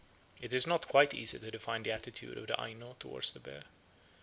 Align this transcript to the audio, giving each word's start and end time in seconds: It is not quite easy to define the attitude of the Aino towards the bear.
It 0.41 0.51
is 0.51 0.65
not 0.65 0.87
quite 0.87 1.13
easy 1.13 1.37
to 1.37 1.51
define 1.51 1.83
the 1.83 1.91
attitude 1.91 2.35
of 2.35 2.47
the 2.47 2.59
Aino 2.59 2.95
towards 2.97 3.33
the 3.33 3.39
bear. 3.39 3.65